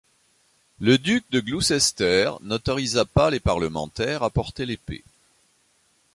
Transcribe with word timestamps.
Le 0.79 0.97
duc 0.97 1.25
de 1.29 1.39
Gloucester 1.39 2.31
n'autorisa 2.41 3.05
pas 3.05 3.29
les 3.29 3.39
parlementaires 3.39 4.23
à 4.23 4.31
porter 4.31 4.65
l'épée. 4.65 5.03